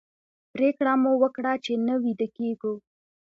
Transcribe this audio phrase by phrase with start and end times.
[0.53, 2.73] پرېکړه مو وکړه چې نه ویده کېږو.